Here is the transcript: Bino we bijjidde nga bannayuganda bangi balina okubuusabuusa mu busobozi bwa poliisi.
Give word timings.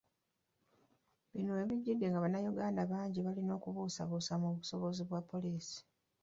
Bino 1.31 1.51
we 1.57 1.63
bijjidde 1.69 2.05
nga 2.09 2.23
bannayuganda 2.23 2.81
bangi 2.91 3.19
balina 3.25 3.51
okubuusabuusa 3.55 4.33
mu 4.41 4.49
busobozi 4.57 5.01
bwa 5.07 5.21
poliisi. 5.31 5.79